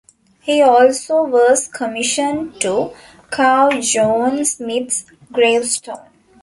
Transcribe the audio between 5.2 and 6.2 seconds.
gravestone.